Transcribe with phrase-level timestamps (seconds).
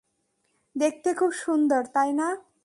[0.75, 2.27] দেখতে খুব সুন্দর, তাই না?